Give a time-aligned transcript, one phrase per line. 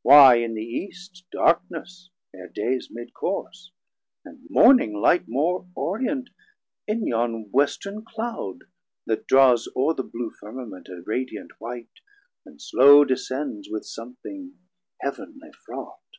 [0.00, 3.70] why in the East Darkness ere Dayes mid course,
[4.24, 6.30] and Morning light More orient
[6.88, 8.60] in yon Western Cloud
[9.04, 12.00] that draws O're the blew Firmament a radiant white,
[12.46, 14.52] And slow descends, with somthing
[15.02, 16.16] heav'nly fraught.